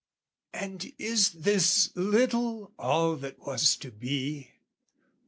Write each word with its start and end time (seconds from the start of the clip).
And 0.55 0.93
is 0.97 1.29
this 1.29 1.91
little 1.95 2.71
all 2.79 3.15
that 3.17 3.37
was 3.37 3.75
to 3.75 3.91
be? 3.91 4.49